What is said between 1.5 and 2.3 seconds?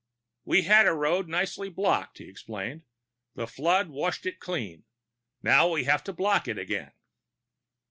blocked," he